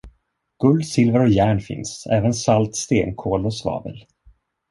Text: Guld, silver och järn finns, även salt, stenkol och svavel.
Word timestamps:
Guld, 0.63 0.83
silver 0.85 1.19
och 1.21 1.29
järn 1.29 1.59
finns, 1.59 2.07
även 2.11 2.33
salt, 2.33 2.75
stenkol 2.75 3.45
och 3.45 3.55
svavel. 3.57 4.05